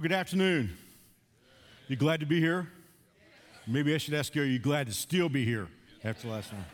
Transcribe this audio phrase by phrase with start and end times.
[0.00, 0.70] Good afternoon.
[1.88, 2.66] You glad to be here?
[3.66, 5.68] Maybe I should ask you, are you glad to still be here
[6.02, 6.64] after last night?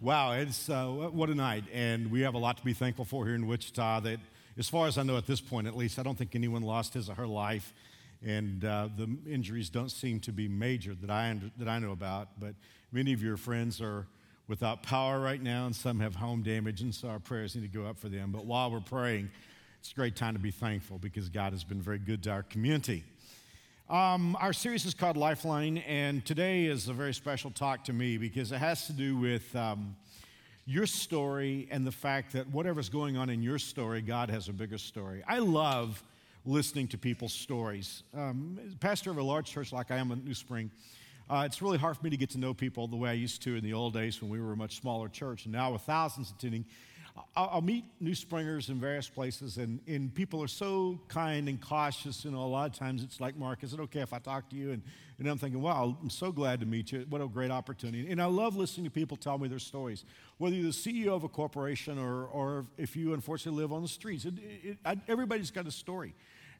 [0.00, 1.62] Wow, it's uh, what a night.
[1.72, 4.00] And we have a lot to be thankful for here in Wichita.
[4.00, 4.18] That,
[4.58, 6.94] as far as I know at this point, at least, I don't think anyone lost
[6.94, 7.72] his or her life.
[8.20, 12.40] And uh, the injuries don't seem to be major that I, that I know about.
[12.40, 12.56] But
[12.90, 14.08] many of your friends are
[14.48, 17.78] without power right now, and some have home damage, and so our prayers need to
[17.78, 18.32] go up for them.
[18.32, 19.30] But while we're praying,
[19.84, 22.42] it's a great time to be thankful because God has been very good to our
[22.42, 23.04] community.
[23.90, 28.16] Um, our series is called Lifeline, and today is a very special talk to me
[28.16, 29.94] because it has to do with um,
[30.64, 34.54] your story and the fact that whatever's going on in your story, God has a
[34.54, 35.22] bigger story.
[35.28, 36.02] I love
[36.46, 38.04] listening to people's stories.
[38.16, 40.70] Um, pastor of a large church like I am in New Spring,
[41.28, 43.42] uh, it's really hard for me to get to know people the way I used
[43.42, 45.44] to in the old days when we were a much smaller church.
[45.44, 46.64] And now, with thousands attending,
[47.16, 51.60] I'll, I'll, meet new springers in various places, and, and people are so kind and
[51.60, 52.24] cautious.
[52.24, 54.50] You know, a lot of times it's like, Mark, is it okay if I talk
[54.50, 54.72] to you?
[54.72, 54.82] And,
[55.18, 57.06] and I'm thinking, wow, I'm so glad to meet you.
[57.08, 58.10] What a great opportunity.
[58.10, 60.04] And I love listening to people tell me their stories,
[60.38, 63.88] whether you're the CEO of a corporation or, or if you unfortunately live on the
[63.88, 64.24] streets.
[64.24, 64.34] It,
[64.64, 66.14] it, everybody's got a story.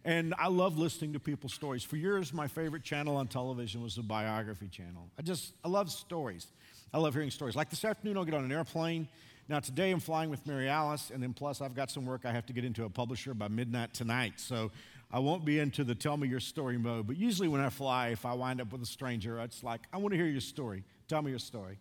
[0.04, 1.82] And I love listening to people's stories.
[1.82, 5.08] For years, my favorite channel on television was the biography channel.
[5.18, 6.46] I just, I love stories.
[6.92, 7.56] I love hearing stories.
[7.56, 9.08] Like this afternoon, I'll get on an airplane
[9.46, 12.32] now, today I'm flying with Mary Alice, and then plus I've got some work I
[12.32, 14.34] have to get into a publisher by midnight tonight.
[14.36, 14.70] So
[15.12, 17.06] I won't be into the tell me your story mode.
[17.06, 19.98] But usually when I fly, if I wind up with a stranger, it's like, I
[19.98, 20.82] want to hear your story.
[21.08, 21.78] Tell me your story.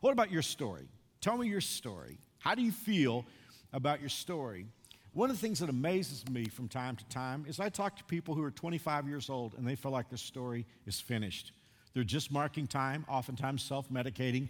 [0.00, 0.88] What about your story?
[1.20, 2.18] Tell me your story.
[2.38, 3.26] How do you feel
[3.72, 4.66] about your story?
[5.12, 8.04] One of the things that amazes me from time to time is I talk to
[8.04, 11.50] people who are 25 years old and they feel like their story is finished.
[11.92, 14.48] They're just marking time, oftentimes self medicating,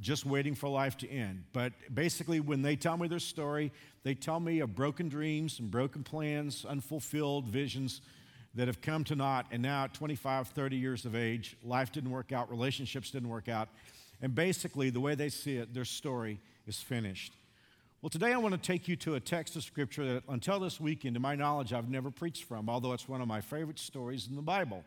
[0.00, 1.44] just waiting for life to end.
[1.52, 3.72] But basically, when they tell me their story,
[4.04, 8.00] they tell me of broken dreams and broken plans, unfulfilled visions
[8.54, 9.46] that have come to naught.
[9.50, 13.48] And now, at 25, 30 years of age, life didn't work out, relationships didn't work
[13.48, 13.68] out.
[14.22, 17.32] And basically, the way they see it, their story is finished.
[18.00, 20.80] Well, today I want to take you to a text of scripture that, until this
[20.80, 24.28] weekend, to my knowledge, I've never preached from, although it's one of my favorite stories
[24.28, 24.84] in the Bible.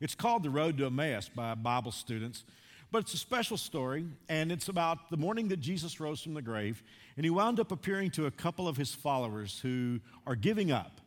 [0.00, 2.44] It's called The Road to Emmaus by Bible students.
[2.90, 6.42] But it's a special story, and it's about the morning that Jesus rose from the
[6.42, 6.82] grave,
[7.16, 11.00] and he wound up appearing to a couple of his followers who are giving up.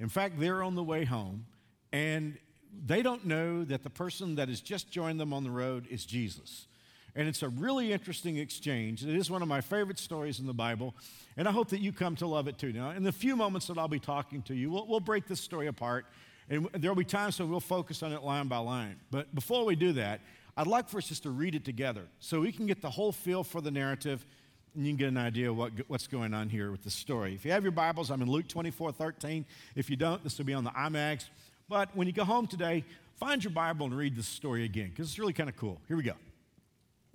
[0.00, 1.46] In fact, they're on the way home,
[1.92, 2.38] and
[2.86, 6.04] they don't know that the person that has just joined them on the road is
[6.04, 6.66] Jesus.
[7.14, 9.04] And it's a really interesting exchange.
[9.04, 10.94] It is one of my favorite stories in the Bible,
[11.36, 12.72] and I hope that you come to love it too.
[12.72, 15.40] Now, in the few moments that I'll be talking to you, we'll, we'll break this
[15.40, 16.06] story apart,
[16.50, 18.96] and there'll be times so we'll focus on it line by line.
[19.10, 20.20] But before we do that,
[20.58, 23.12] I'd like for us just to read it together so we can get the whole
[23.12, 24.26] feel for the narrative
[24.74, 27.32] and you can get an idea what, what's going on here with the story.
[27.32, 29.46] If you have your Bibles, I'm in Luke 24 13.
[29.76, 31.26] If you don't, this will be on the IMAX.
[31.68, 32.84] But when you go home today,
[33.20, 35.80] find your Bible and read this story again because it's really kind of cool.
[35.86, 36.14] Here we go.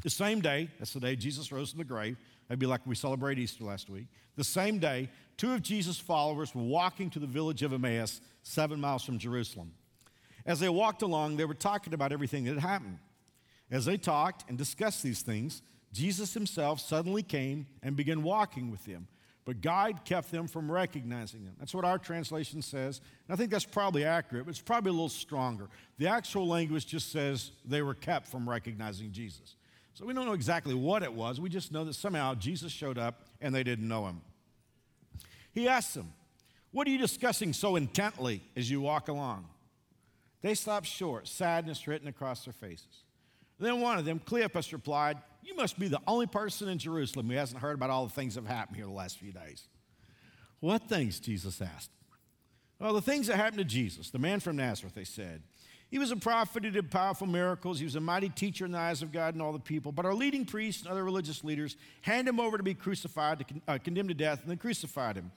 [0.03, 2.15] The same day, that's the day Jesus rose from the grave.
[2.47, 4.05] That'd be like we celebrate Easter last week.
[4.37, 8.79] The same day, two of Jesus' followers were walking to the village of Emmaus, seven
[8.79, 9.73] miles from Jerusalem.
[10.45, 12.99] As they walked along, they were talking about everything that had happened.
[13.71, 18.85] As they talked and discussed these things, Jesus himself suddenly came and began walking with
[18.85, 19.07] them.
[19.45, 21.53] But God kept them from recognizing him.
[21.59, 23.01] That's what our translation says.
[23.27, 25.67] And I think that's probably accurate, but it's probably a little stronger.
[25.97, 29.55] The actual language just says they were kept from recognizing Jesus.
[29.93, 31.41] So we don't know exactly what it was.
[31.41, 34.21] We just know that somehow Jesus showed up and they didn't know him.
[35.51, 36.13] He asked them,
[36.71, 39.45] What are you discussing so intently as you walk along?
[40.41, 43.03] They stopped short, sadness written across their faces.
[43.59, 47.35] Then one of them, Cleopas, replied, You must be the only person in Jerusalem who
[47.35, 49.67] hasn't heard about all the things that have happened here the last few days.
[50.59, 51.19] What things?
[51.19, 51.89] Jesus asked.
[52.79, 55.43] Well, the things that happened to Jesus, the man from Nazareth, they said.
[55.89, 57.77] He was a prophet who did powerful miracles.
[57.77, 59.91] He was a mighty teacher in the eyes of God and all the people.
[59.91, 63.45] But our leading priests and other religious leaders hand him over to be crucified, to
[63.67, 65.31] uh, condemned to death, and then crucified him.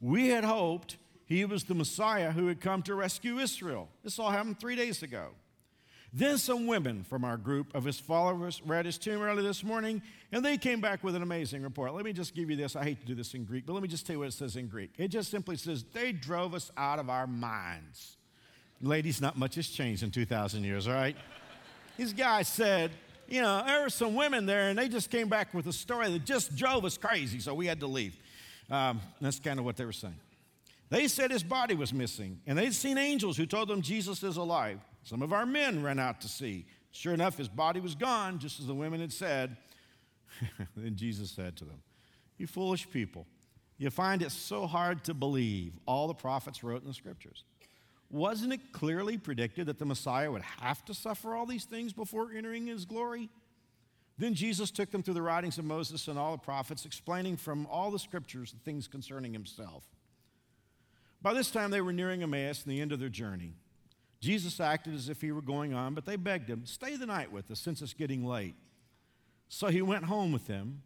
[0.00, 3.88] We had hoped he was the Messiah who had come to rescue Israel.
[4.04, 5.30] This all happened three days ago.
[6.16, 10.00] Then some women from our group of his followers read his tomb early this morning,
[10.32, 11.92] and they came back with an amazing report.
[11.92, 12.74] Let me just give you this.
[12.74, 14.32] I hate to do this in Greek, but let me just tell you what it
[14.32, 14.92] says in Greek.
[14.96, 18.16] It just simply says, They drove us out of our minds.
[18.80, 21.18] Ladies, not much has changed in 2,000 years, all right?
[21.98, 22.92] These guys said,
[23.28, 26.10] You know, there were some women there, and they just came back with a story
[26.10, 28.16] that just drove us crazy, so we had to leave.
[28.70, 30.16] Um, that's kind of what they were saying.
[30.88, 34.38] They said his body was missing, and they'd seen angels who told them Jesus is
[34.38, 34.80] alive.
[35.06, 36.66] Some of our men ran out to see.
[36.90, 39.56] Sure enough, his body was gone, just as the women had said.
[40.76, 41.80] then Jesus said to them,
[42.38, 43.24] You foolish people,
[43.78, 47.44] you find it so hard to believe all the prophets wrote in the scriptures.
[48.10, 52.32] Wasn't it clearly predicted that the Messiah would have to suffer all these things before
[52.36, 53.28] entering his glory?
[54.18, 57.68] Then Jesus took them through the writings of Moses and all the prophets, explaining from
[57.70, 59.84] all the scriptures the things concerning himself.
[61.22, 63.54] By this time, they were nearing Emmaus and the end of their journey.
[64.20, 67.30] Jesus acted as if he were going on, but they begged him, Stay the night
[67.30, 68.54] with us since it's getting late.
[69.48, 70.82] So he went home with them.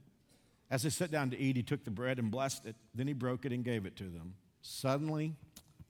[0.70, 2.76] As they sat down to eat, he took the bread and blessed it.
[2.94, 4.34] Then he broke it and gave it to them.
[4.62, 5.34] Suddenly,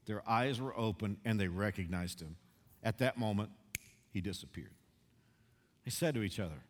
[0.06, 2.36] their eyes were open and they recognized him.
[2.82, 3.50] At that moment,
[4.10, 4.72] he disappeared.
[5.84, 6.62] They said to each other,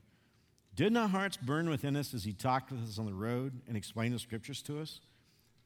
[0.75, 3.77] Didn't our hearts burn within us as he talked with us on the road and
[3.77, 5.01] explained the scriptures to us?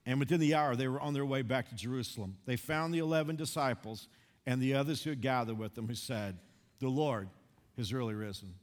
[0.06, 2.36] And within the hour, they were on their way back to Jerusalem.
[2.44, 4.08] They found the 11 disciples
[4.46, 6.38] and the others who had gathered with them who said,
[6.80, 7.28] The Lord
[7.76, 8.54] has really risen.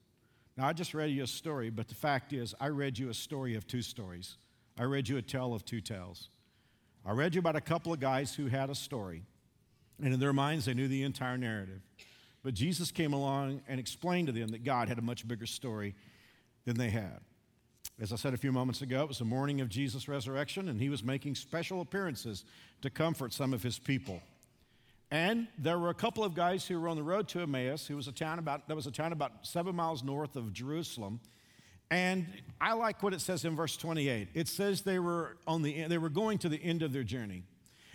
[0.57, 3.13] Now, I just read you a story, but the fact is, I read you a
[3.13, 4.37] story of two stories.
[4.77, 6.29] I read you a tale of two tales.
[7.05, 9.23] I read you about a couple of guys who had a story,
[10.03, 11.81] and in their minds, they knew the entire narrative.
[12.43, 15.95] But Jesus came along and explained to them that God had a much bigger story
[16.65, 17.19] than they had.
[17.99, 20.81] As I said a few moments ago, it was the morning of Jesus' resurrection, and
[20.81, 22.45] he was making special appearances
[22.81, 24.21] to comfort some of his people.
[25.11, 27.97] And there were a couple of guys who were on the road to Emmaus, who
[27.97, 31.19] was a town about, that was a town about seven miles north of Jerusalem.
[31.91, 32.25] And
[32.61, 34.29] I like what it says in verse 28.
[34.33, 37.43] It says they were, on the, they were going to the end of their journey.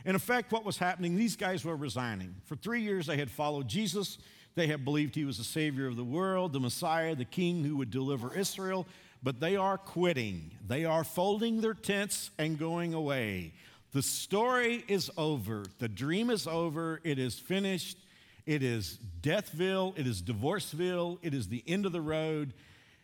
[0.05, 2.35] In effect, what was happening, these guys were resigning.
[2.45, 4.19] For three years, they had followed Jesus.
[4.55, 7.79] They had believed he was the Savior of the world, the Messiah, the King who
[7.79, 8.87] would deliver Israel.
[9.23, 10.53] But they are quitting.
[10.67, 13.55] They are folding their tents and going away.
[13.97, 15.65] The story is over.
[15.79, 17.01] The dream is over.
[17.03, 17.97] It is finished.
[18.45, 19.99] It is Deathville.
[19.99, 21.19] It is Divorceville.
[21.23, 22.53] It is the end of the road.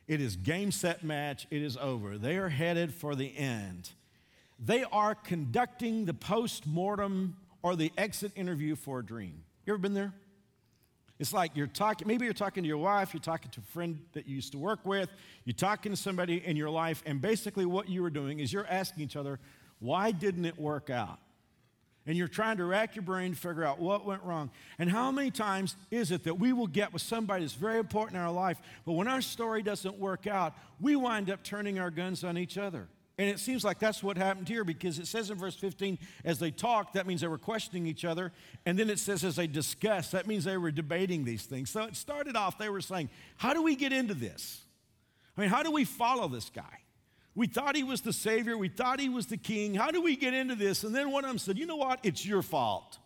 [0.07, 1.47] It is game, set, match.
[1.51, 2.19] It is over.
[2.19, 3.89] They are headed for the end.
[4.59, 9.45] They are conducting the post mortem or the exit interview for a dream.
[9.65, 10.13] You ever been there?
[11.19, 13.99] It's like you're talking, maybe you're talking to your wife, you're talking to a friend
[14.13, 15.09] that you used to work with,
[15.47, 18.67] you're talking to somebody in your life, and basically what you are doing is you're
[18.67, 19.39] asking each other,
[19.83, 21.19] why didn't it work out?
[22.07, 24.51] And you're trying to rack your brain to figure out what went wrong.
[24.79, 28.17] And how many times is it that we will get with somebody that's very important
[28.17, 31.91] in our life, but when our story doesn't work out, we wind up turning our
[31.91, 32.89] guns on each other?
[33.19, 36.39] And it seems like that's what happened here because it says in verse 15, as
[36.39, 38.33] they talked, that means they were questioning each other.
[38.65, 41.71] And then it says as they discussed, that means they were debating these things.
[41.71, 44.63] So it started off, they were saying, How do we get into this?
[45.37, 46.82] I mean, how do we follow this guy?
[47.35, 48.59] We thought he was the Savior.
[48.59, 49.75] We thought he was the King.
[49.75, 50.85] How do we get into this?
[50.85, 52.01] And then one of them said, You know what?
[52.03, 52.99] It's your fault.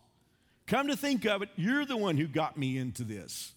[0.67, 3.53] Come to think of it, you're the one who got me into this.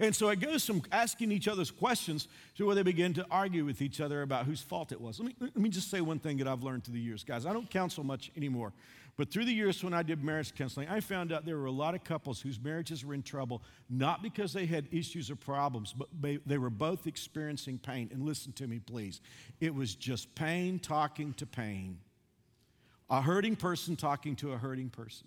[0.00, 3.64] And so it goes from asking each other's questions to where they begin to argue
[3.64, 5.18] with each other about whose fault it was.
[5.18, 7.46] Let me, let me just say one thing that I've learned through the years, guys.
[7.46, 8.72] I don't counsel much anymore.
[9.18, 11.72] But through the years when I did marriage counseling, I found out there were a
[11.72, 15.92] lot of couples whose marriages were in trouble, not because they had issues or problems,
[15.92, 16.08] but
[16.46, 18.08] they were both experiencing pain.
[18.12, 19.20] And listen to me, please.
[19.60, 21.98] It was just pain talking to pain,
[23.10, 25.26] a hurting person talking to a hurting person.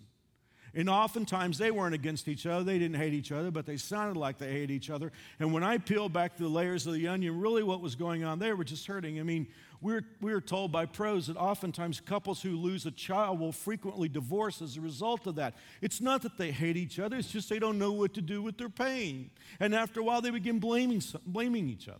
[0.74, 2.64] And oftentimes they weren't against each other.
[2.64, 5.12] They didn't hate each other, but they sounded like they hated each other.
[5.38, 8.38] And when I peeled back the layers of the onion, really what was going on,
[8.38, 9.20] they were just hurting.
[9.20, 9.48] I mean,
[9.82, 14.62] we're, we're told by pros that oftentimes couples who lose a child will frequently divorce
[14.62, 15.54] as a result of that.
[15.80, 18.42] It's not that they hate each other, it's just they don't know what to do
[18.42, 19.30] with their pain.
[19.60, 21.98] And after a while, they begin blaming, blaming each other.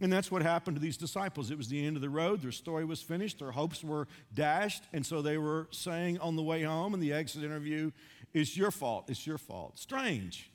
[0.00, 1.50] And that's what happened to these disciples.
[1.50, 2.42] It was the end of the road.
[2.42, 3.38] Their story was finished.
[3.38, 4.82] Their hopes were dashed.
[4.92, 7.92] And so they were saying on the way home in the exit interview,
[8.34, 9.08] It's your fault.
[9.08, 9.78] It's your fault.
[9.78, 10.50] Strange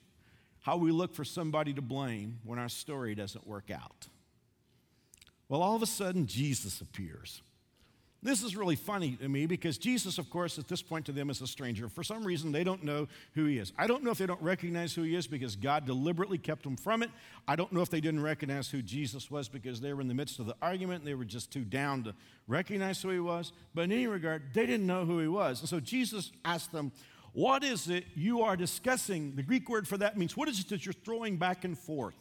[0.60, 4.08] how we look for somebody to blame when our story doesn't work out.
[5.48, 7.42] Well, all of a sudden, Jesus appears.
[8.20, 11.30] This is really funny to me because Jesus, of course, at this point to them
[11.30, 11.88] is a stranger.
[11.88, 13.72] For some reason, they don't know who he is.
[13.78, 16.76] I don't know if they don't recognize who he is because God deliberately kept them
[16.76, 17.10] from it.
[17.46, 20.14] I don't know if they didn't recognize who Jesus was because they were in the
[20.14, 22.14] midst of the argument and they were just too down to
[22.48, 23.52] recognize who he was.
[23.72, 25.60] But in any regard, they didn't know who he was.
[25.60, 26.90] And so Jesus asked them,
[27.34, 29.36] What is it you are discussing?
[29.36, 32.16] The Greek word for that means, What is it that you're throwing back and forth?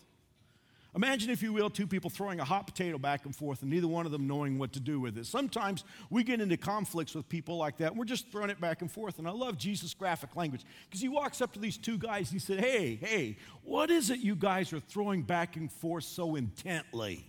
[0.97, 3.87] Imagine, if you will, two people throwing a hot potato back and forth and neither
[3.87, 5.27] one of them knowing what to do with it.
[5.27, 8.91] Sometimes we get into conflicts with people like that we're just throwing it back and
[8.91, 9.19] forth.
[9.19, 12.39] And I love Jesus' graphic language because he walks up to these two guys and
[12.41, 16.35] he said, Hey, hey, what is it you guys are throwing back and forth so
[16.35, 17.23] intently?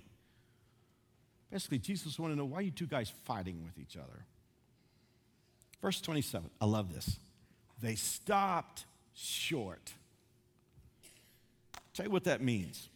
[1.53, 4.25] Basically, Jesus wanted to know why you two guys fighting with each other.
[5.83, 7.19] Verse 27, I love this.
[7.83, 9.93] They stopped short.
[11.93, 12.89] Tell you what that means.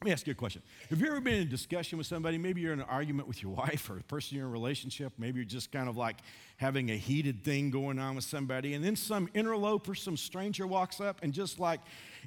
[0.00, 0.62] Let me ask you a question.
[0.90, 2.38] Have you ever been in a discussion with somebody?
[2.38, 5.12] Maybe you're in an argument with your wife or a person you're in a relationship.
[5.18, 6.18] Maybe you're just kind of like
[6.56, 8.74] having a heated thing going on with somebody.
[8.74, 11.80] And then some interloper, some stranger walks up and just like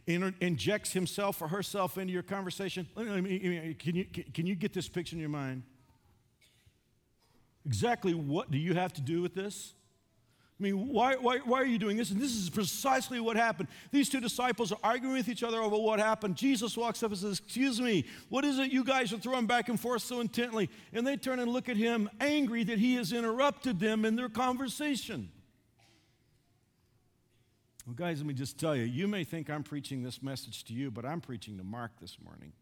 [0.06, 2.88] inter- injects himself or herself into your conversation.
[2.96, 5.64] Can you, can you get this picture in your mind?
[7.66, 9.74] Exactly what do you have to do with this?
[10.62, 12.12] I mean, why, why, why are you doing this?
[12.12, 13.68] And this is precisely what happened.
[13.90, 16.36] These two disciples are arguing with each other over what happened.
[16.36, 19.70] Jesus walks up and says, Excuse me, what is it you guys are throwing back
[19.70, 20.70] and forth so intently?
[20.94, 24.30] And they turn and look at him, angry that he has interrupted them in their
[24.30, 25.32] conversation.
[27.88, 30.74] Well, guys, let me just tell you, you may think I'm preaching this message to
[30.74, 32.54] you, but I'm preaching to Mark this morning.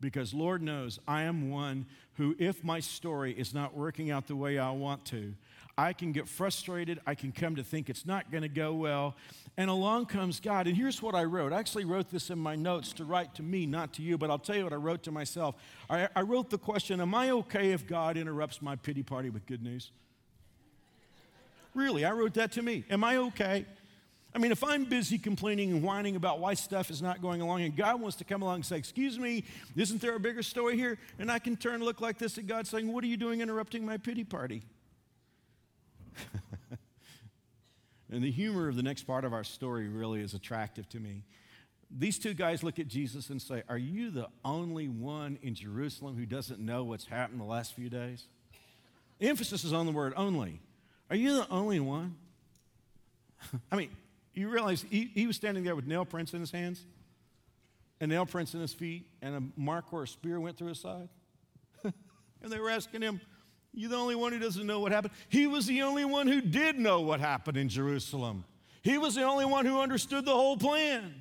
[0.00, 4.36] Because Lord knows I am one who, if my story is not working out the
[4.36, 5.34] way I want to,
[5.78, 7.00] I can get frustrated.
[7.06, 9.14] I can come to think it's not going to go well.
[9.56, 10.66] And along comes God.
[10.66, 11.52] And here's what I wrote.
[11.52, 14.28] I actually wrote this in my notes to write to me, not to you, but
[14.28, 15.54] I'll tell you what I wrote to myself.
[15.88, 19.46] I, I wrote the question Am I okay if God interrupts my pity party with
[19.46, 19.92] good news?
[21.74, 22.84] really, I wrote that to me.
[22.90, 23.64] Am I okay?
[24.34, 27.62] I mean, if I'm busy complaining and whining about why stuff is not going along,
[27.62, 29.44] and God wants to come along and say, Excuse me,
[29.76, 30.98] isn't there a bigger story here?
[31.20, 33.40] And I can turn and look like this at God saying, What are you doing
[33.40, 34.64] interrupting my pity party?
[38.12, 41.24] and the humor of the next part of our story really is attractive to me.
[41.90, 46.16] These two guys look at Jesus and say, Are you the only one in Jerusalem
[46.16, 48.26] who doesn't know what's happened the last few days?
[49.18, 50.60] The emphasis is on the word only.
[51.10, 52.16] Are you the only one?
[53.72, 53.90] I mean,
[54.34, 56.84] you realize he, he was standing there with nail prints in his hands,
[58.00, 60.80] and nail prints in his feet, and a mark where a spear went through his
[60.80, 61.08] side.
[61.84, 61.94] and
[62.52, 63.20] they were asking him,
[63.72, 65.14] you're the only one who doesn't know what happened.
[65.28, 68.44] He was the only one who did know what happened in Jerusalem.
[68.82, 71.14] He was the only one who understood the whole plan.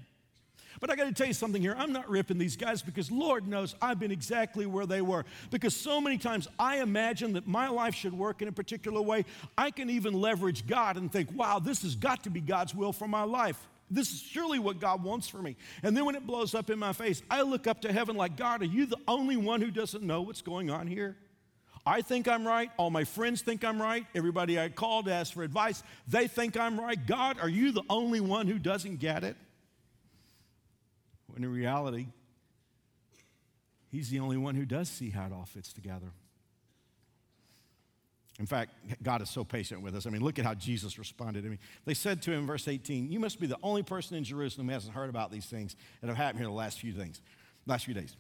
[0.80, 1.76] But I got to tell you something here.
[1.78, 5.26] I'm not ripping these guys because Lord knows I've been exactly where they were.
[5.50, 9.26] Because so many times I imagine that my life should work in a particular way.
[9.58, 12.94] I can even leverage God and think, wow, this has got to be God's will
[12.94, 13.68] for my life.
[13.90, 15.56] This is surely what God wants for me.
[15.82, 18.36] And then when it blows up in my face, I look up to heaven like,
[18.36, 21.16] God, are you the only one who doesn't know what's going on here?
[21.88, 22.70] I think I'm right.
[22.76, 24.06] All my friends think I'm right.
[24.14, 27.04] Everybody I called to ask for advice, they think I'm right.
[27.08, 29.38] God, are you the only one who doesn't get it?
[31.28, 32.08] When in reality,
[33.90, 36.12] He's the only one who does see how it all fits together.
[38.38, 40.06] In fact, God is so patient with us.
[40.06, 41.46] I mean, look at how Jesus responded.
[41.46, 44.26] I mean, they said to him, verse 18, You must be the only person in
[44.26, 47.22] Jerusalem who hasn't heard about these things that have happened here the last few things,
[47.66, 48.16] last few days.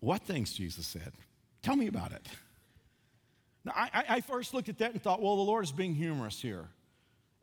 [0.00, 1.14] What things, Jesus said?
[1.62, 2.28] Tell me about it.
[3.66, 6.40] Now, I, I first looked at that and thought, well, the Lord is being humorous
[6.40, 6.68] here.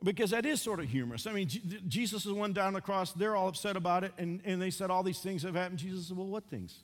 [0.02, 1.28] Because that is sort of humorous.
[1.28, 1.50] I mean,
[1.88, 3.12] Jesus is the one down on the cross.
[3.12, 4.14] They're all upset about it.
[4.18, 5.80] And, and they said all these things have happened.
[5.80, 6.80] Jesus said, well, what things?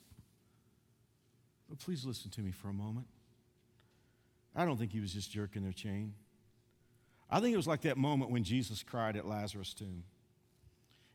[1.70, 3.06] But please listen to me for a moment.
[4.54, 6.12] I don't think he was just jerking their chain.
[7.30, 10.04] I think it was like that moment when Jesus cried at Lazarus' tomb.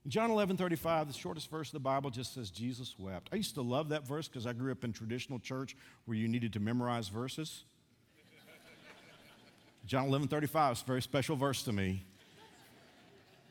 [0.03, 3.29] In John 11 35, the shortest verse of the Bible just says Jesus wept.
[3.32, 6.27] I used to love that verse because I grew up in traditional church where you
[6.27, 7.65] needed to memorize verses.
[9.86, 12.04] John 11 35 is a very special verse to me.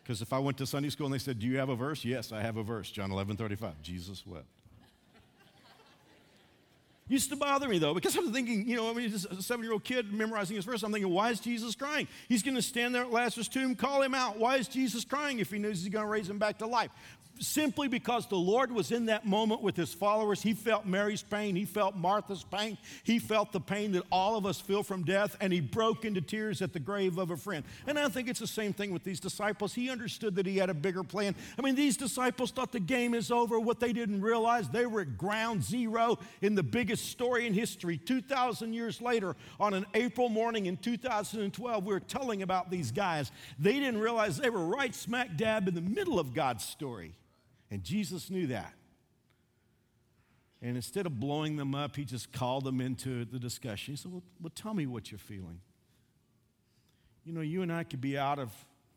[0.03, 2.05] Because if I went to Sunday school and they said, Do you have a verse?
[2.05, 2.91] Yes, I have a verse.
[2.91, 3.81] John 11 35.
[3.83, 4.47] Jesus wept.
[7.07, 9.63] Used to bother me though, because I'm thinking, you know, I mean, just a seven
[9.63, 10.83] year old kid memorizing his verse.
[10.83, 12.09] I'm thinking, why is Jesus crying?
[12.29, 14.39] He's going to stand there at Lazarus' tomb, call him out.
[14.39, 16.91] Why is Jesus crying if he knows he's going to raise him back to life?
[17.41, 20.43] Simply because the Lord was in that moment with his followers.
[20.43, 24.47] He felt Mary's pain, he felt Martha's pain, he felt the pain that all of
[24.47, 27.65] us feel from death, and he broke into tears at the grave of a friend.
[27.87, 29.75] And I think it's the same thing with these disciples.
[29.75, 31.35] He understood that he had a bigger plan.
[31.59, 33.59] I mean, these disciples thought the game is over.
[33.59, 37.99] What they didn't realize, they were at ground zero in the biggest story in history.
[37.99, 43.33] 2,000 years later, on an April morning in 2012, we were telling about these guys.
[43.59, 47.15] They didn't realize they were right smack dab in the middle of God's story.
[47.75, 48.73] And Jesus knew that.
[50.63, 53.95] And instead of blowing them up, he just called them into the discussion.
[53.95, 55.61] He said, Well, well tell me what you're feeling.
[57.25, 58.53] You know, you and I could be out of,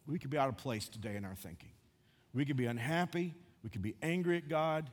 [0.06, 1.72] we could be out of place today in our thinking.
[2.36, 3.34] We could be unhappy.
[3.64, 4.92] We could be angry at God.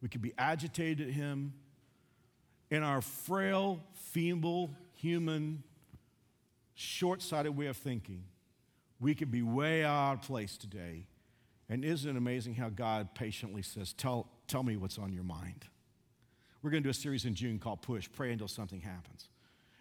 [0.00, 1.52] We could be agitated at Him.
[2.70, 5.64] In our frail, feeble, human,
[6.76, 8.22] short sighted way of thinking,
[9.00, 11.06] we could be way out of place today
[11.68, 15.64] and isn't it amazing how God patiently says, Tell, tell me what's on your mind?
[16.62, 19.28] We're going to do a series in June called Push Pray Until Something Happens.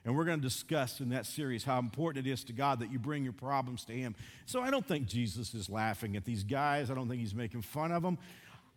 [0.03, 2.91] And we're going to discuss in that series how important it is to God that
[2.91, 4.15] you bring your problems to Him.
[4.45, 6.91] So I don't think Jesus is laughing at these guys.
[6.91, 8.19] I don't think He's making fun of them.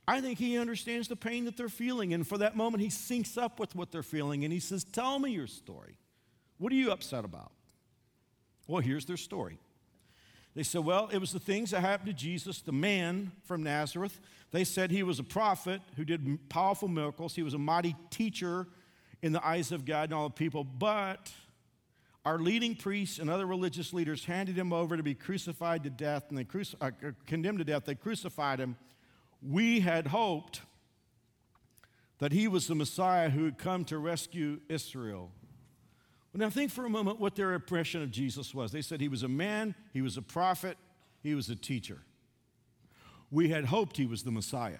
[0.08, 2.14] I think he understands the pain that they're feeling.
[2.14, 5.18] And for that moment, he syncs up with what they're feeling and he says, Tell
[5.18, 5.98] me your story.
[6.56, 7.52] What are you upset about?
[8.66, 9.58] Well, here's their story.
[10.58, 14.18] They said, Well, it was the things that happened to Jesus, the man from Nazareth.
[14.50, 17.36] They said he was a prophet who did powerful miracles.
[17.36, 18.66] He was a mighty teacher
[19.22, 20.64] in the eyes of God and all the people.
[20.64, 21.30] But
[22.24, 26.24] our leading priests and other religious leaders handed him over to be crucified to death
[26.28, 26.90] and they cruci- uh,
[27.24, 27.84] condemned to death.
[27.84, 28.76] They crucified him.
[29.40, 30.62] We had hoped
[32.18, 35.30] that he was the Messiah who had come to rescue Israel.
[36.32, 38.72] Well, now think for a moment what their impression of Jesus was.
[38.72, 40.76] They said he was a man, he was a prophet,
[41.22, 41.98] he was a teacher.
[43.30, 44.78] We had hoped he was the Messiah.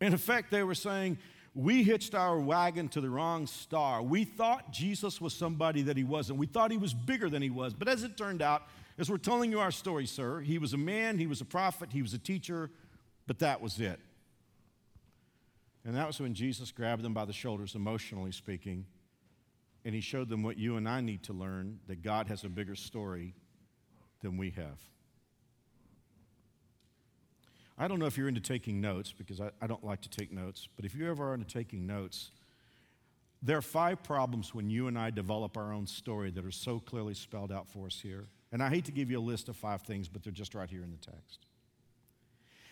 [0.00, 1.18] In effect, they were saying,
[1.54, 4.00] we hitched our wagon to the wrong star.
[4.02, 6.38] We thought Jesus was somebody that he wasn't.
[6.38, 7.74] We thought he was bigger than he was.
[7.74, 8.62] But as it turned out,
[8.96, 11.90] as we're telling you our story, sir, he was a man, he was a prophet,
[11.92, 12.70] he was a teacher,
[13.26, 13.98] but that was it.
[15.84, 18.84] And that was when Jesus grabbed them by the shoulders, emotionally speaking,
[19.84, 22.48] and he showed them what you and I need to learn that God has a
[22.48, 23.34] bigger story
[24.22, 24.80] than we have.
[27.78, 30.32] I don't know if you're into taking notes because I, I don't like to take
[30.32, 32.32] notes, but if you ever are into taking notes,
[33.40, 36.80] there are five problems when you and I develop our own story that are so
[36.80, 38.26] clearly spelled out for us here.
[38.50, 40.68] And I hate to give you a list of five things, but they're just right
[40.68, 41.46] here in the text.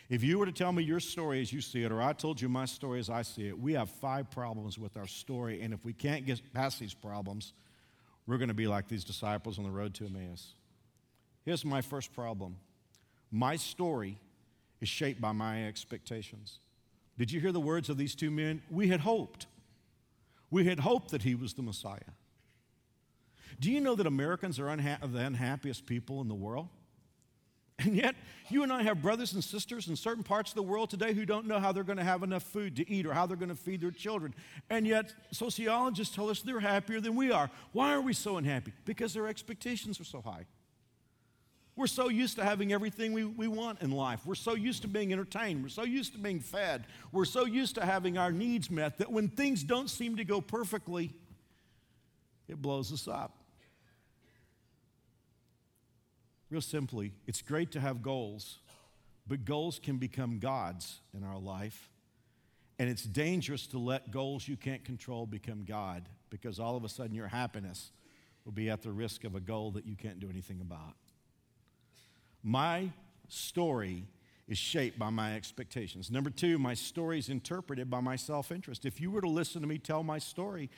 [0.09, 2.41] If you were to tell me your story as you see it, or I told
[2.41, 5.63] you my story as I see it, we have five problems with our story.
[5.63, 7.53] And if we can't get past these problems,
[8.27, 10.55] we're going to be like these disciples on the road to Emmaus.
[11.45, 12.57] Here's my first problem
[13.33, 14.19] my story
[14.81, 16.61] is shaped by my expectations.
[17.19, 18.63] Did you hear the words of these two men?
[18.71, 19.47] We had hoped.
[20.51, 22.13] We had hoped that he was the Messiah.
[23.59, 26.69] Do you know that Americans are unha- the unhappiest people in the world?
[27.79, 28.15] And yet,
[28.49, 31.27] you and I have brothers and sisters in certain parts of the world today who
[31.27, 33.51] don't know how they're going to have enough food to eat or how they're going
[33.51, 34.35] to feed their children.
[34.71, 37.51] And yet, sociologists tell us they're happier than we are.
[37.73, 38.73] Why are we so unhappy?
[38.87, 40.47] Because their expectations are so high.
[41.77, 44.21] We're so used to having everything we, we want in life.
[44.25, 45.63] We're so used to being entertained.
[45.63, 46.87] We're so used to being fed.
[47.13, 50.41] We're so used to having our needs met that when things don't seem to go
[50.41, 51.13] perfectly,
[52.49, 53.37] it blows us up.
[56.49, 58.59] Real simply, it's great to have goals,
[59.27, 61.91] but goals can become gods in our life.
[62.79, 66.89] And it's dangerous to let goals you can't control become God because all of a
[66.89, 67.91] sudden your happiness
[68.45, 70.95] will be at the risk of a goal that you can't do anything about.
[72.43, 72.91] My
[73.29, 74.05] story
[74.47, 76.11] is shaped by my expectations.
[76.11, 78.87] Number two, my story is interpreted by my self interest.
[78.87, 80.71] If you were to listen to me tell my story,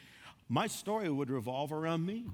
[0.48, 2.24] my story would revolve around me.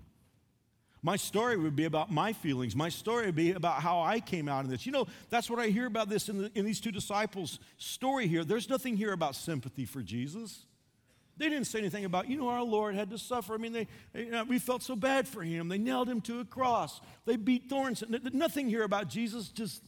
[1.05, 2.75] My story would be about my feelings.
[2.75, 4.87] My story would be about how I came out of this.
[4.87, 8.27] You know, that's what I hear about this in, the, in these two disciples' story
[8.27, 8.43] here.
[8.43, 10.65] There's nothing here about sympathy for Jesus.
[11.37, 13.53] They didn't say anything about, you know, our Lord had to suffer.
[13.53, 15.69] I mean, they, you know, we felt so bad for him.
[15.69, 17.03] They nailed him to a cross.
[17.27, 18.03] They beat thorns.
[18.33, 19.83] Nothing here about Jesus, just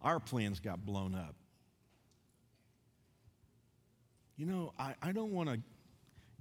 [0.00, 1.34] our plans got blown up.
[4.38, 5.60] You know, I, I don't want to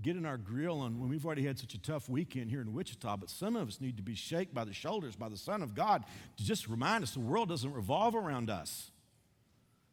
[0.02, 2.74] get in our grill on when we've already had such a tough weekend here in
[2.74, 5.62] Wichita, but some of us need to be shaken by the shoulders by the Son
[5.62, 6.04] of God
[6.38, 8.92] to just remind us the world doesn't revolve around us.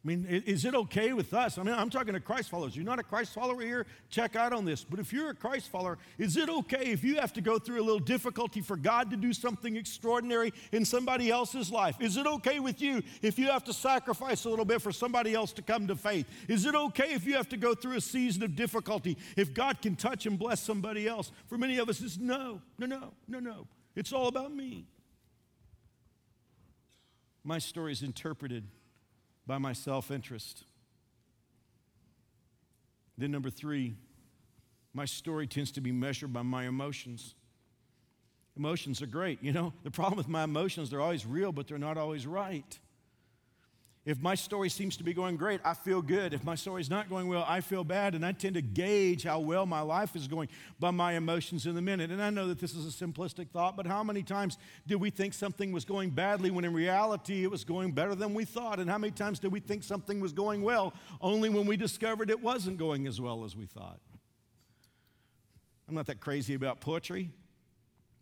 [0.06, 1.58] I mean, is it okay with us?
[1.58, 2.76] I mean, I'm talking to Christ followers.
[2.76, 3.86] You're not a Christ follower here?
[4.08, 4.84] Check out on this.
[4.84, 7.80] But if you're a Christ follower, is it okay if you have to go through
[7.80, 11.96] a little difficulty for God to do something extraordinary in somebody else's life?
[11.98, 15.34] Is it okay with you if you have to sacrifice a little bit for somebody
[15.34, 16.28] else to come to faith?
[16.46, 19.82] Is it okay if you have to go through a season of difficulty if God
[19.82, 21.32] can touch and bless somebody else?
[21.48, 23.66] For many of us, it's no, no, no, no, no.
[23.96, 24.86] It's all about me.
[27.42, 28.68] My story is interpreted
[29.46, 30.64] by my self interest.
[33.18, 33.94] Then, number three,
[34.92, 37.34] my story tends to be measured by my emotions.
[38.56, 39.42] Emotions are great.
[39.42, 42.78] You know, the problem with my emotions, they're always real, but they're not always right.
[44.06, 46.32] If my story seems to be going great, I feel good.
[46.32, 48.14] If my story's not going well, I feel bad.
[48.14, 51.74] And I tend to gauge how well my life is going by my emotions in
[51.74, 52.12] the minute.
[52.12, 55.10] And I know that this is a simplistic thought, but how many times did we
[55.10, 58.78] think something was going badly when in reality it was going better than we thought?
[58.78, 62.30] And how many times did we think something was going well only when we discovered
[62.30, 63.98] it wasn't going as well as we thought?
[65.88, 67.30] I'm not that crazy about poetry.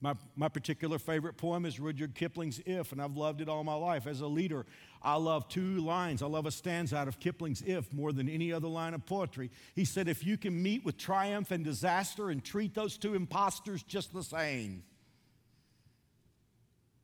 [0.04, 3.74] My, my particular favorite poem is Rudyard Kipling's If, and I've loved it all my
[3.74, 4.06] life.
[4.06, 4.66] As a leader,
[5.00, 6.22] I love two lines.
[6.22, 9.50] I love a stanza out of Kipling's If more than any other line of poetry.
[9.74, 13.82] He said, If you can meet with triumph and disaster and treat those two imposters
[13.82, 14.82] just the same.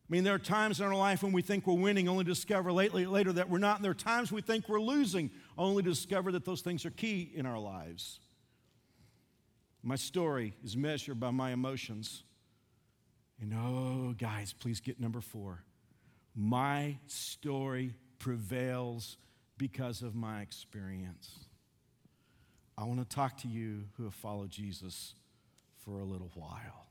[0.06, 2.30] I mean, there are times in our life when we think we're winning, only to
[2.30, 3.76] discover lately, later that we're not.
[3.76, 6.90] And there are times we think we're losing, only to discover that those things are
[6.90, 8.20] key in our lives.
[9.82, 12.24] My story is measured by my emotions.
[13.40, 15.62] And oh, guys, please get number four.
[16.34, 19.16] My story prevails
[19.56, 21.30] because of my experience.
[22.76, 25.14] I want to talk to you who have followed Jesus
[25.84, 26.86] for a little while.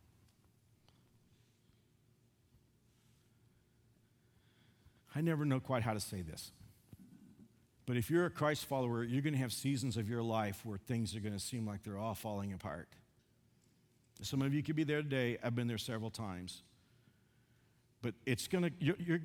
[5.15, 6.51] I never know quite how to say this.
[7.85, 10.77] But if you're a Christ follower, you're going to have seasons of your life where
[10.77, 12.87] things are going to seem like they're all falling apart.
[14.21, 15.37] Some of you could be there today.
[15.43, 16.63] I've been there several times.
[18.01, 19.21] But it's going to, you're, you're,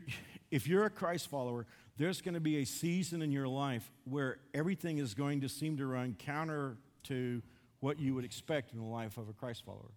[0.51, 4.39] if you're a Christ follower, there's going to be a season in your life where
[4.53, 7.43] everything is going to seem to run counter to
[7.81, 9.93] what you would expect in the life of a Christ follower.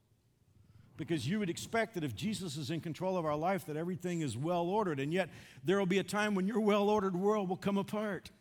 [0.96, 4.22] Because you would expect that if Jesus is in control of our life, that everything
[4.22, 5.00] is well ordered.
[5.00, 5.30] And yet,
[5.64, 8.32] there will be a time when your well ordered world will come apart.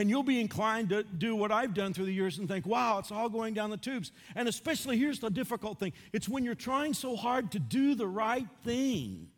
[0.00, 2.98] And you'll be inclined to do what I've done through the years and think, wow,
[2.98, 4.12] it's all going down the tubes.
[4.34, 8.06] And especially, here's the difficult thing it's when you're trying so hard to do the
[8.06, 9.28] right thing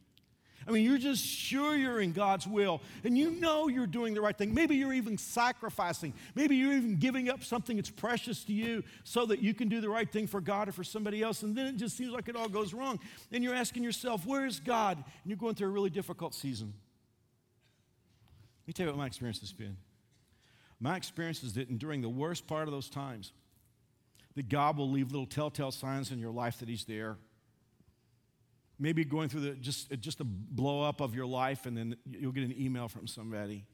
[0.67, 4.21] I mean, you're just sure you're in God's will and you know you're doing the
[4.21, 4.55] right thing.
[4.55, 6.15] Maybe you're even sacrificing.
[6.35, 9.81] Maybe you're even giving up something that's precious to you so that you can do
[9.81, 11.43] the right thing for God or for somebody else.
[11.43, 13.01] And then it just seems like it all goes wrong.
[13.33, 14.97] And you're asking yourself, where's God?
[14.97, 16.75] And you're going through a really difficult season.
[18.63, 19.77] Let me tell you what my experience has been.
[20.83, 23.33] My experience is that during the worst part of those times,
[24.35, 27.19] that God will leave little telltale signs in your life that He's there.
[28.81, 32.33] Maybe going through the just just a blow up of your life and then you'll
[32.33, 33.65] get an email from somebody.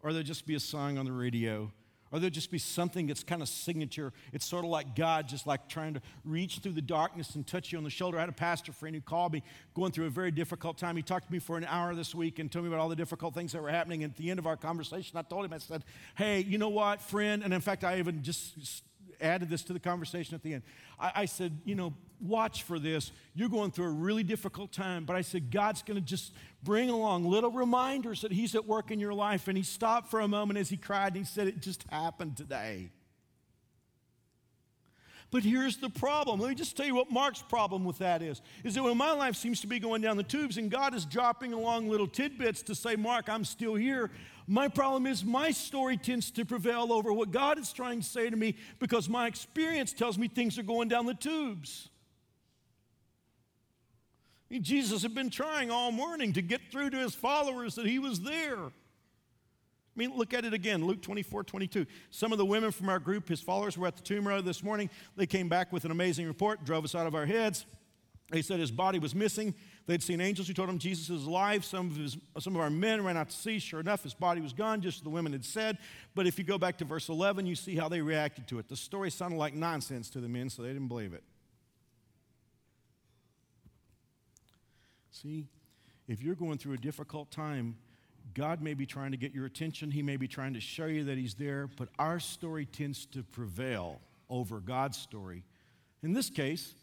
[0.00, 1.72] Or there'll just be a song on the radio
[2.14, 4.12] or there'll just be something that's kind of signature.
[4.32, 7.72] It's sort of like god just like trying to reach through the darkness and touch
[7.72, 8.18] you on the shoulder.
[8.18, 9.42] I had a pastor friend who called me
[9.74, 10.94] going through a very difficult time.
[10.94, 12.94] He talked to me for an hour this week and told me about all the
[12.94, 14.04] difficult things that were happening.
[14.04, 15.82] And at the end of our conversation i told him i said
[16.14, 17.42] hey you know what friend?
[17.42, 18.84] And in fact i even just
[19.20, 20.62] added this to the conversation at the end.
[21.00, 23.12] I, I, said, you know, watch for this.
[23.34, 26.90] You're going through a really difficult time, but I said, God's going to just bring
[26.90, 29.48] along little reminders that He's at work in your life.
[29.48, 32.36] And he stopped for a moment as he cried and he said, It just happened
[32.36, 32.90] today.
[35.34, 36.38] But here's the problem.
[36.38, 38.40] Let me just tell you what Mark's problem with that is.
[38.62, 41.04] Is that when my life seems to be going down the tubes and God is
[41.04, 44.12] dropping along little tidbits to say, Mark, I'm still here,
[44.46, 48.30] my problem is my story tends to prevail over what God is trying to say
[48.30, 51.88] to me because my experience tells me things are going down the tubes.
[54.60, 58.20] Jesus had been trying all morning to get through to his followers that he was
[58.20, 58.58] there.
[58.58, 58.70] I
[59.96, 61.86] mean, look at it again, Luke 24, 22.
[62.10, 64.62] Some of the women from our group, his followers, were at the tomb road this
[64.62, 64.90] morning.
[65.16, 67.64] They came back with an amazing report, drove us out of our heads.
[68.30, 69.54] They said his body was missing.
[69.86, 71.64] They'd seen angels who told them Jesus is alive.
[71.64, 73.58] Some of, his, some of our men ran out to see.
[73.58, 75.78] Sure enough, his body was gone, just as the women had said.
[76.14, 78.68] But if you go back to verse 11, you see how they reacted to it.
[78.68, 81.22] The story sounded like nonsense to the men, so they didn't believe it.
[85.22, 85.46] See,
[86.08, 87.76] if you're going through a difficult time,
[88.34, 91.04] God may be trying to get your attention, He may be trying to show you
[91.04, 95.44] that He's there, but our story tends to prevail over God's story.
[96.02, 96.74] In this case,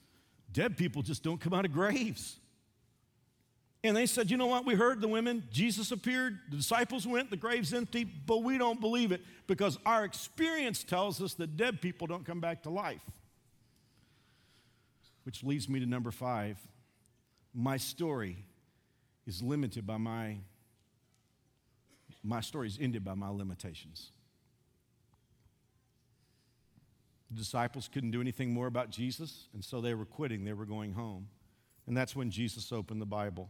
[0.54, 2.38] dead people just don't come out of graves.
[3.84, 4.66] And they said, You know what?
[4.66, 8.80] We heard the women, Jesus appeared, the disciples went, the grave's empty, but we don't
[8.80, 13.02] believe it because our experience tells us that dead people don't come back to life.
[15.24, 16.58] Which leads me to number five.
[17.54, 18.46] My story
[19.26, 20.38] is limited by my
[22.24, 24.12] my story is ended by my limitations.
[27.32, 30.44] The disciples couldn't do anything more about Jesus, and so they were quitting.
[30.44, 31.30] They were going home.
[31.88, 33.50] And that's when Jesus opened the Bible.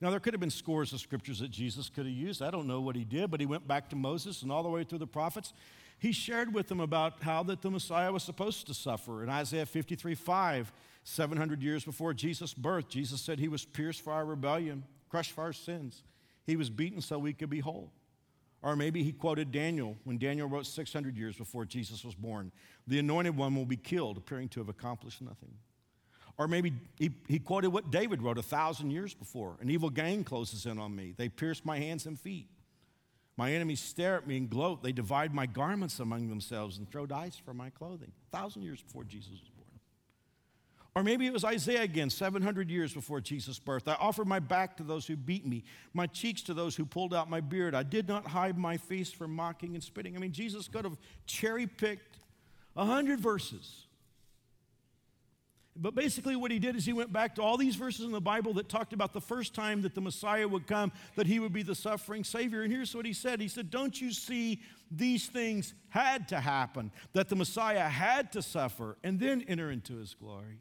[0.00, 2.40] Now, there could have been scores of scriptures that Jesus could have used.
[2.40, 4.68] I don't know what he did, but he went back to Moses and all the
[4.68, 5.52] way through the prophets.
[5.98, 9.22] He shared with them about how that the Messiah was supposed to suffer.
[9.22, 10.72] In Isaiah 53 5,
[11.04, 15.42] 700 years before Jesus' birth, Jesus said he was pierced for our rebellion, crushed for
[15.42, 16.02] our sins.
[16.46, 17.92] He was beaten so we could be whole.
[18.62, 22.52] Or maybe he quoted Daniel when Daniel wrote 600 years before Jesus was born
[22.86, 25.52] The anointed one will be killed, appearing to have accomplished nothing.
[26.36, 30.24] Or maybe he, he quoted what David wrote a thousand years before An evil gang
[30.24, 31.14] closes in on me.
[31.16, 32.48] They pierce my hands and feet.
[33.38, 34.82] My enemies stare at me and gloat.
[34.82, 38.10] They divide my garments among themselves and throw dice for my clothing.
[38.32, 39.68] A thousand years before Jesus was born.
[40.96, 43.86] Or maybe it was Isaiah again, 700 years before Jesus' birth.
[43.86, 45.62] I offered my back to those who beat me,
[45.94, 47.76] my cheeks to those who pulled out my beard.
[47.76, 50.16] I did not hide my face from mocking and spitting.
[50.16, 52.18] I mean, Jesus could have cherry picked
[52.74, 53.86] 100 verses.
[55.80, 58.20] But basically, what he did is he went back to all these verses in the
[58.20, 61.52] Bible that talked about the first time that the Messiah would come, that he would
[61.52, 62.62] be the suffering Savior.
[62.62, 64.60] And here's what he said He said, Don't you see
[64.90, 69.96] these things had to happen, that the Messiah had to suffer and then enter into
[69.96, 70.58] his glory?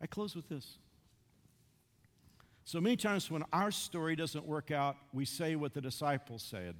[0.00, 0.78] I close with this.
[2.64, 6.74] So many times when our story doesn't work out, we say what the disciples said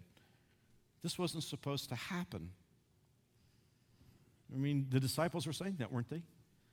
[1.03, 2.51] this wasn't supposed to happen.
[4.55, 6.23] I mean, the disciples were saying that, weren't they?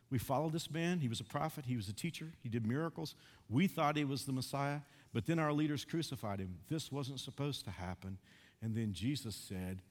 [0.10, 1.00] We followed this man.
[1.00, 1.66] He was a prophet.
[1.66, 2.32] He was a teacher.
[2.42, 3.16] He did miracles.
[3.50, 4.80] We thought he was the Messiah,
[5.14, 6.58] but then our leaders crucified him.
[6.68, 8.18] This wasn't supposed to happen.
[8.62, 9.82] And then Jesus said,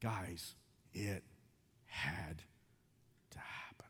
[0.00, 0.56] Guys,
[0.92, 1.22] it
[1.86, 2.42] had
[3.30, 3.86] to happen.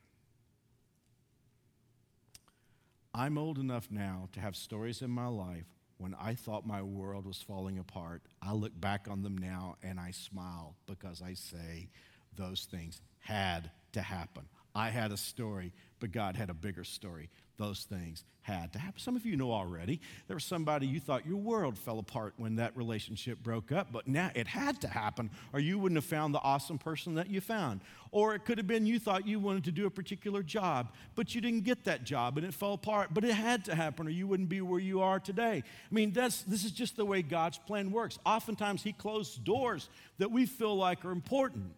[3.15, 7.27] I'm old enough now to have stories in my life when I thought my world
[7.27, 8.23] was falling apart.
[8.43, 11.89] I look back on them now and I smile because I say
[12.37, 14.45] those things had to happen.
[14.75, 17.29] I had a story, but God had a bigger story.
[17.59, 18.99] Those things had to happen.
[18.99, 20.01] Some of you know already.
[20.27, 24.09] There was somebody you thought your world fell apart when that relationship broke up, but
[24.09, 27.41] now it had to happen, or you wouldn't have found the awesome person that you
[27.41, 27.83] found.
[28.11, 31.35] Or it could have been you thought you wanted to do a particular job, but
[31.35, 34.11] you didn't get that job and it fell apart, but it had to happen, or
[34.11, 35.63] you wouldn't be where you are today.
[35.63, 38.19] I mean, that's, this is just the way God's plan works.
[38.25, 41.75] Oftentimes, He closed doors that we feel like are important,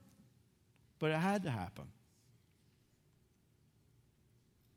[0.98, 1.84] but it had to happen.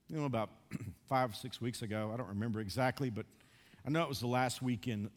[0.10, 0.50] You know, about
[1.10, 3.26] five or six weeks ago, I don't remember exactly, but
[3.86, 5.10] I know it was the last weekend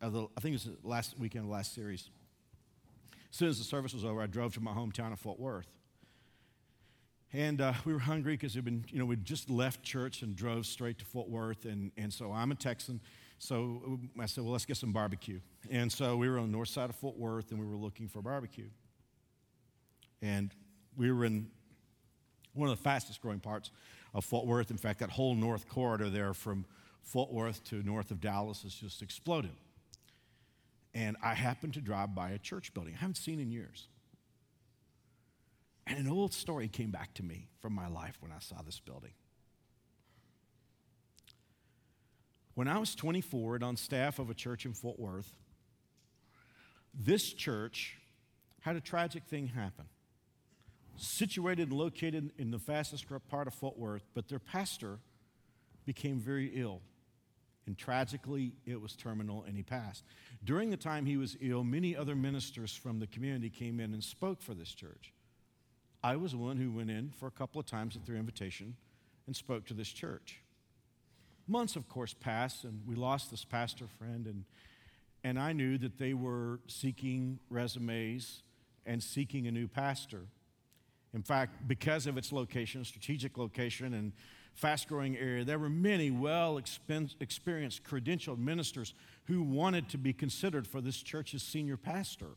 [0.00, 2.10] of the, I think it was the last weekend of the last series.
[3.30, 5.68] As soon as the service was over, I drove to my hometown of Fort Worth.
[7.32, 10.34] And uh, we were hungry because we'd been, you know, we'd just left church and
[10.34, 11.66] drove straight to Fort Worth.
[11.66, 13.00] And, and so I'm a Texan.
[13.38, 15.40] So I said, well, let's get some barbecue.
[15.70, 18.08] And so we were on the north side of Fort Worth and we were looking
[18.08, 18.68] for barbecue.
[20.22, 20.54] And
[20.96, 21.50] we were in
[22.58, 23.70] one of the fastest growing parts
[24.14, 24.70] of Fort Worth.
[24.70, 26.64] In fact, that whole north corridor there from
[27.02, 29.52] Fort Worth to north of Dallas has just exploded.
[30.94, 33.88] And I happened to drive by a church building I haven't seen in years.
[35.86, 38.78] And an old story came back to me from my life when I saw this
[38.78, 39.12] building.
[42.54, 45.32] When I was 24 and on staff of a church in Fort Worth,
[46.92, 47.96] this church
[48.60, 49.86] had a tragic thing happen
[50.98, 54.98] situated and located in the fastest part of Fort Worth, but their pastor
[55.86, 56.80] became very ill.
[57.66, 60.02] And tragically, it was terminal and he passed.
[60.42, 64.02] During the time he was ill, many other ministers from the community came in and
[64.02, 65.12] spoke for this church.
[66.02, 68.76] I was one who went in for a couple of times at their invitation
[69.26, 70.40] and spoke to this church.
[71.46, 74.44] Months, of course, passed, and we lost this pastor friend, and,
[75.24, 78.42] and I knew that they were seeking resumes
[78.86, 80.22] and seeking a new pastor.
[81.14, 84.12] In fact, because of its location, strategic location, and
[84.54, 88.92] fast growing area, there were many well experienced, credentialed ministers
[89.24, 92.36] who wanted to be considered for this church's senior pastor.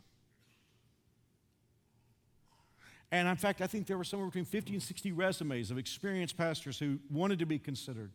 [3.11, 6.37] And in fact, I think there were somewhere between 50 and 60 resumes of experienced
[6.37, 8.11] pastors who wanted to be considered.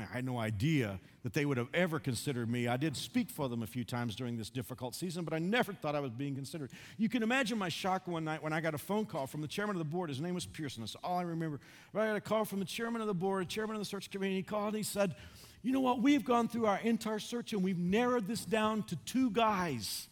[0.00, 2.68] I had no idea that they would have ever considered me.
[2.68, 5.72] I did speak for them a few times during this difficult season, but I never
[5.72, 6.70] thought I was being considered.
[6.98, 9.48] You can imagine my shock one night when I got a phone call from the
[9.48, 10.08] chairman of the board.
[10.08, 10.82] His name was Pearson.
[10.82, 11.60] That's all I remember.
[11.92, 14.10] But I got a call from the chairman of the board, chairman of the search
[14.10, 14.36] committee.
[14.36, 15.14] He called and he said,
[15.62, 16.00] You know what?
[16.00, 20.08] We've gone through our entire search and we've narrowed this down to two guys,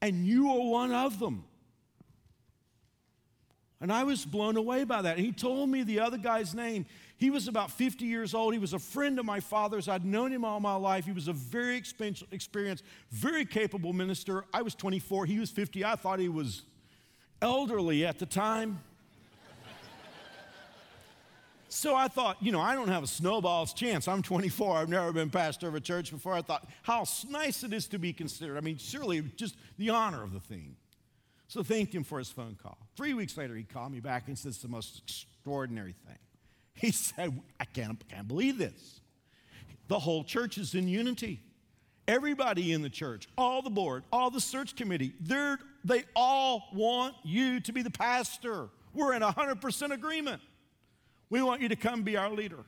[0.00, 1.44] and you are one of them.
[3.80, 5.18] And I was blown away by that.
[5.18, 6.86] And he told me the other guy's name.
[7.16, 8.52] He was about 50 years old.
[8.52, 9.88] He was a friend of my father's.
[9.88, 11.04] I'd known him all my life.
[11.04, 14.44] He was a very experienced, very capable minister.
[14.52, 15.84] I was 24, he was 50.
[15.84, 16.62] I thought he was
[17.40, 18.80] elderly at the time.
[21.68, 24.06] So I thought, you know, I don't have a snowball's chance.
[24.06, 24.76] I'm 24.
[24.76, 26.32] I've never been pastor of a church before.
[26.32, 28.56] I thought, how nice it is to be considered.
[28.56, 30.76] I mean, surely just the honor of the thing.
[31.48, 32.78] So thanked him for his phone call.
[32.96, 36.18] Three weeks later, he called me back and said, it's the most extraordinary thing.
[36.74, 39.00] He said, I can't, can't believe this.
[39.88, 41.40] The whole church is in unity.
[42.06, 45.14] Everybody in the church, all the board, all the search committee,
[45.84, 48.68] they all want you to be the pastor.
[48.92, 50.42] We're in 100% agreement.
[51.30, 52.64] We want you to come be our leader.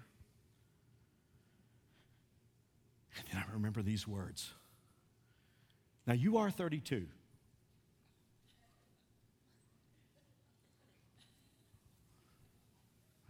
[3.19, 4.53] And then I remember these words.
[6.07, 7.07] Now, you are 32.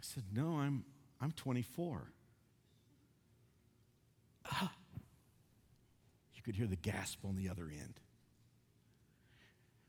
[0.07, 0.85] Said, No, I'm,
[1.21, 2.01] I'm 24.
[4.49, 4.73] Ah.
[6.33, 7.99] You could hear the gasp on the other end.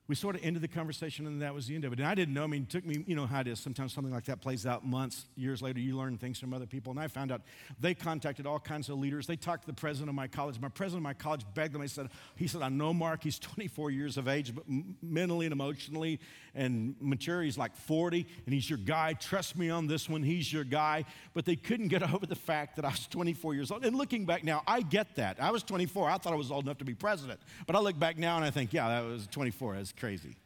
[0.08, 1.98] We sort of ended the conversation and that was the end of it.
[1.98, 3.60] And I didn't know, I mean, it took me, you know how it is.
[3.60, 6.90] Sometimes something like that plays out months, years later, you learn things from other people.
[6.90, 7.42] And I found out
[7.78, 9.26] they contacted all kinds of leaders.
[9.26, 10.58] They talked to the president of my college.
[10.60, 11.82] My president of my college begged them.
[11.82, 14.64] He said, he said, I know Mark, he's 24 years of age, but
[15.02, 16.20] mentally and emotionally
[16.54, 19.12] and mature, he's like 40, and he's your guy.
[19.12, 21.04] Trust me on this one, he's your guy.
[21.34, 23.84] But they couldn't get over the fact that I was 24 years old.
[23.84, 25.36] And looking back now, I get that.
[25.38, 26.08] I was 24.
[26.08, 27.40] I thought I was old enough to be president.
[27.66, 29.76] But I look back now and I think, yeah, that was 24.
[29.76, 30.36] That's crazy.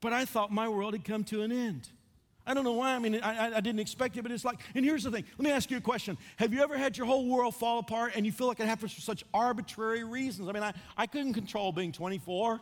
[0.00, 1.88] But I thought my world had come to an end.
[2.44, 2.94] I don't know why.
[2.94, 5.24] I mean, I, I, didn't expect it, but it's like, and here's the thing.
[5.38, 6.18] Let me ask you a question.
[6.36, 8.92] Have you ever had your whole world fall apart and you feel like it happens
[8.92, 10.48] for such arbitrary reasons?
[10.48, 12.60] I mean, I, I couldn't control being 24.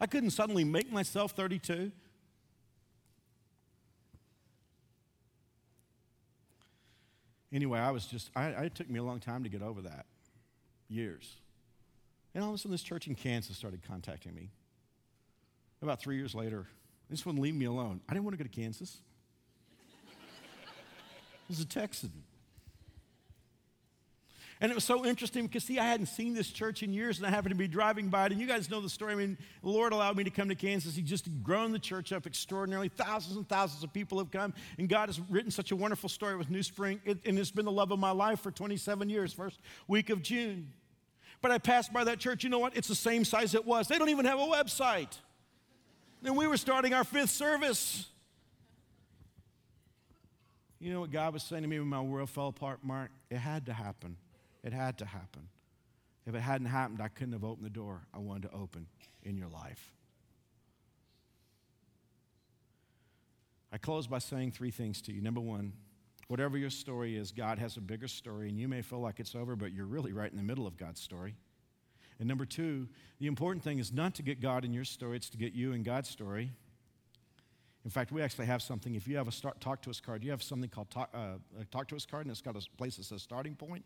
[0.00, 1.90] I couldn't suddenly make myself 32.
[7.52, 10.06] Anyway, I was just, I, it took me a long time to get over that.
[10.88, 11.36] Years.
[12.34, 14.50] And all of a sudden, this church in Kansas started contacting me.
[15.82, 16.66] About three years later,
[17.08, 18.00] this wouldn't leave me alone.
[18.08, 18.98] I didn't want to go to Kansas.
[20.08, 22.12] I was a Texan.
[24.62, 27.26] And it was so interesting because, see, I hadn't seen this church in years, and
[27.26, 28.32] I happened to be driving by it.
[28.32, 29.14] And you guys know the story.
[29.14, 30.94] I mean, the Lord allowed me to come to Kansas.
[30.94, 32.90] He just grown the church up extraordinarily.
[32.90, 36.36] Thousands and thousands of people have come, and God has written such a wonderful story
[36.36, 37.00] with New Spring.
[37.06, 40.20] It, and it's been the love of my life for 27 years, first week of
[40.22, 40.68] June.
[41.42, 42.44] But I passed by that church.
[42.44, 42.76] You know what?
[42.76, 43.88] It's the same size it was.
[43.88, 45.16] They don't even have a website.
[46.24, 48.06] And we were starting our fifth service.
[50.78, 53.10] You know what God was saying to me when my world fell apart, Mark?
[53.30, 54.16] It had to happen.
[54.62, 55.48] It had to happen.
[56.26, 58.86] If it hadn't happened, I couldn't have opened the door I wanted to open
[59.22, 59.92] in your life.
[63.72, 65.20] I close by saying three things to you.
[65.20, 65.72] Number one,
[66.30, 69.34] whatever your story is, God has a bigger story, and you may feel like it's
[69.34, 71.34] over, but you're really right in the middle of God's story.
[72.20, 72.86] And number two,
[73.18, 75.72] the important thing is not to get God in your story, it's to get you
[75.72, 76.52] in God's story.
[77.84, 78.94] In fact, we actually have something.
[78.94, 81.38] If you have a start, talk to us card, you have something called talk, uh,
[81.60, 83.84] a talk to us card, and it's got a place that says starting point.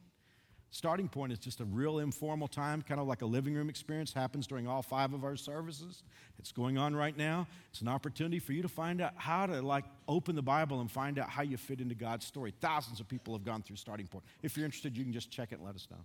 [0.74, 4.12] Starting point is just a real informal time, kind of like a living room experience,
[4.12, 6.02] happens during all five of our services.
[6.40, 7.46] It's going on right now.
[7.70, 10.90] It's an opportunity for you to find out how to like open the Bible and
[10.90, 12.52] find out how you fit into God's story.
[12.60, 14.24] Thousands of people have gone through starting point.
[14.42, 16.00] If you're interested, you can just check it and let us know.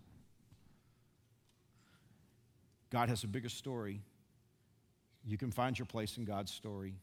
[2.92, 4.02] God has a bigger story.
[5.26, 6.94] You can find your place in God's story.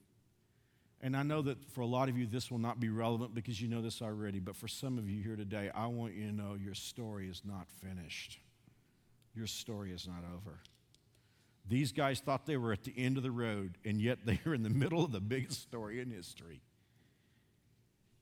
[1.02, 3.60] And I know that for a lot of you, this will not be relevant because
[3.60, 6.32] you know this already, but for some of you here today, I want you to
[6.32, 8.38] know your story is not finished.
[9.34, 10.60] Your story is not over.
[11.68, 14.54] These guys thought they were at the end of the road, and yet they are
[14.54, 16.62] in the middle of the biggest story in history.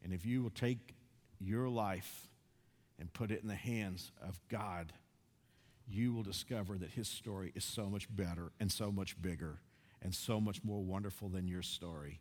[0.03, 0.95] And if you will take
[1.39, 2.29] your life
[2.99, 4.93] and put it in the hands of God,
[5.89, 9.61] you will discover that his story is so much better and so much bigger
[10.03, 12.21] and so much more wonderful than your story.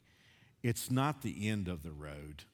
[0.64, 2.46] It's not the end of the road,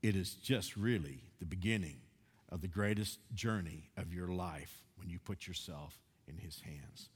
[0.00, 1.98] it is just really the beginning
[2.48, 7.08] of the greatest journey of your life when you put yourself in his hands.